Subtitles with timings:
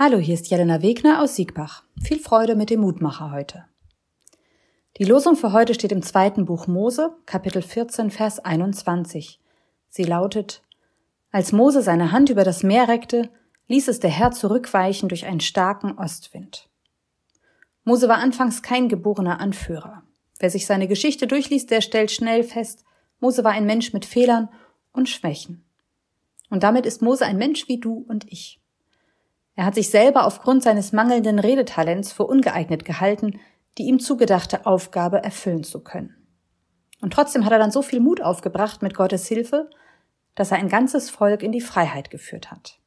[0.00, 1.82] Hallo, hier ist Jelena Wegner aus Siegbach.
[2.00, 3.64] Viel Freude mit dem Mutmacher heute.
[4.96, 9.40] Die Losung für heute steht im zweiten Buch Mose, Kapitel 14, Vers 21.
[9.88, 10.62] Sie lautet,
[11.32, 13.28] Als Mose seine Hand über das Meer reckte,
[13.66, 16.68] ließ es der Herr zurückweichen durch einen starken Ostwind.
[17.82, 20.04] Mose war anfangs kein geborener Anführer.
[20.38, 22.84] Wer sich seine Geschichte durchliest, der stellt schnell fest,
[23.18, 24.48] Mose war ein Mensch mit Fehlern
[24.92, 25.64] und Schwächen.
[26.50, 28.60] Und damit ist Mose ein Mensch wie du und ich.
[29.58, 33.40] Er hat sich selber aufgrund seines mangelnden Redetalents für ungeeignet gehalten,
[33.76, 36.14] die ihm zugedachte Aufgabe erfüllen zu können.
[37.00, 39.68] Und trotzdem hat er dann so viel Mut aufgebracht mit Gottes Hilfe,
[40.36, 42.78] dass er ein ganzes Volk in die Freiheit geführt hat.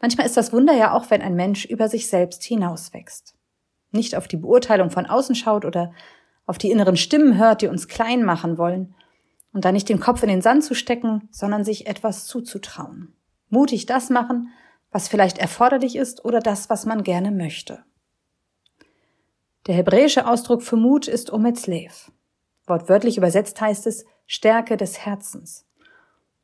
[0.00, 3.34] Manchmal ist das Wunder ja auch, wenn ein Mensch über sich selbst hinauswächst.
[3.90, 5.92] Nicht auf die Beurteilung von außen schaut oder
[6.46, 8.94] auf die inneren Stimmen hört, die uns klein machen wollen,
[9.52, 13.16] und da nicht den Kopf in den Sand zu stecken, sondern sich etwas zuzutrauen.
[13.48, 14.52] Mutig das machen,
[14.94, 17.82] was vielleicht erforderlich ist oder das, was man gerne möchte.
[19.66, 22.12] Der hebräische Ausdruck für Mut ist Ometzlev.
[22.68, 25.66] Wortwörtlich übersetzt heißt es Stärke des Herzens.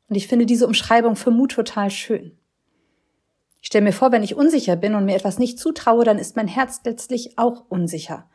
[0.09, 2.37] Und ich finde diese Umschreibung für Mut total schön.
[3.61, 6.35] Ich stelle mir vor, wenn ich unsicher bin und mir etwas nicht zutraue, dann ist
[6.35, 8.29] mein Herz letztlich auch unsicher.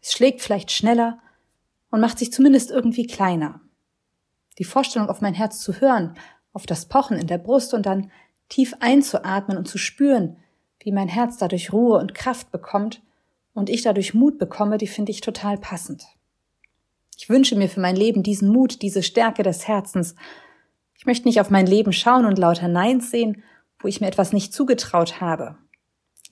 [0.00, 1.20] Es schlägt vielleicht schneller
[1.92, 3.60] und macht sich zumindest irgendwie kleiner.
[4.58, 6.16] Die Vorstellung, auf mein Herz zu hören,
[6.52, 8.10] auf das Pochen in der Brust und dann
[8.50, 10.36] tief einzuatmen und zu spüren,
[10.80, 13.00] wie mein Herz dadurch Ruhe und Kraft bekommt
[13.54, 16.04] und ich dadurch Mut bekomme, die finde ich total passend.
[17.16, 20.14] Ich wünsche mir für mein Leben diesen Mut, diese Stärke des Herzens.
[20.94, 23.42] Ich möchte nicht auf mein Leben schauen und lauter Neins sehen,
[23.78, 25.56] wo ich mir etwas nicht zugetraut habe.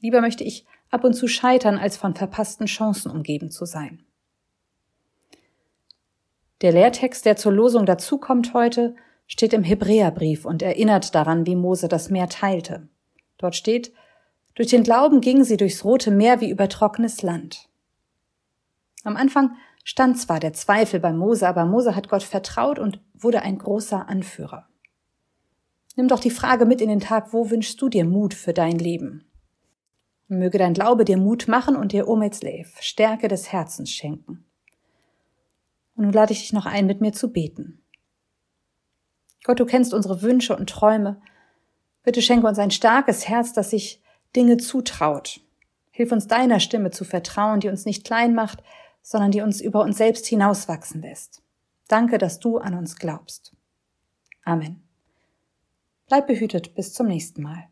[0.01, 4.05] Lieber möchte ich ab und zu scheitern, als von verpassten Chancen umgeben zu sein.
[6.61, 8.97] Der Lehrtext, der zur Losung dazukommt heute,
[9.29, 12.89] steht im Hebräerbrief und erinnert daran, wie Mose das Meer teilte.
[13.37, 13.93] Dort steht,
[14.57, 17.69] durch den Glauben gingen sie durchs Rote Meer wie über trockenes Land.
[19.05, 19.53] Am Anfang
[19.85, 24.09] stand zwar der Zweifel bei Mose, aber Mose hat Gott vertraut und wurde ein großer
[24.09, 24.67] Anführer.
[25.95, 28.79] Nimm doch die Frage mit in den Tag, wo wünschst du dir Mut für dein
[28.79, 29.25] Leben?
[30.27, 34.45] Möge dein Glaube dir Mut machen und dir Ometzlev, Stärke des Herzens schenken.
[35.97, 37.83] Und nun lade ich dich noch ein, mit mir zu beten.
[39.45, 41.21] Gott, du kennst unsere Wünsche und Träume.
[42.03, 44.03] Bitte schenke uns ein starkes Herz, das sich
[44.35, 45.41] Dinge zutraut.
[45.91, 48.63] Hilf uns deiner Stimme zu vertrauen, die uns nicht klein macht,
[49.03, 51.43] sondern die uns über uns selbst hinauswachsen lässt.
[51.89, 53.57] Danke, dass du an uns glaubst.
[54.45, 54.83] Amen.
[56.07, 57.69] Bleib behütet bis zum nächsten Mal.